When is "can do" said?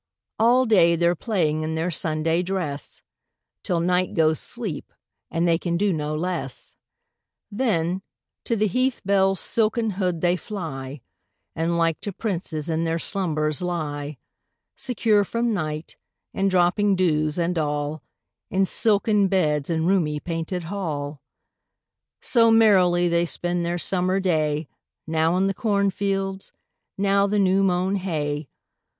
5.59-5.93